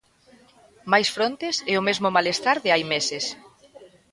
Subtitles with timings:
[0.91, 3.25] Máis frontes e o mesmo malestar de hai meses.